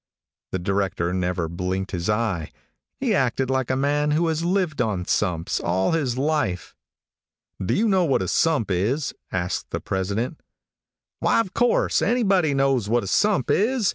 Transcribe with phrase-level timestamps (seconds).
[0.51, 2.51] The director never blinked his eye.
[2.99, 6.75] He acted like a man who has lived on sumps all his life.
[7.63, 10.41] "Do you know what a sump is?" asked the president.
[11.19, 13.89] "Why, of course, anybody knows what a sump is.